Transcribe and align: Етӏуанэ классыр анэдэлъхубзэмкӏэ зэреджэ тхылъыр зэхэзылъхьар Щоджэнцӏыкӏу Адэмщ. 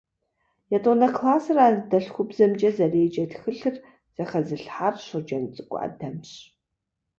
Етӏуанэ 0.75 1.07
классыр 1.17 1.57
анэдэлъхубзэмкӏэ 1.65 2.69
зэреджэ 2.75 3.23
тхылъыр 3.31 3.75
зэхэзылъхьар 4.15 4.95
Щоджэнцӏыкӏу 5.05 5.81
Адэмщ. 5.85 6.31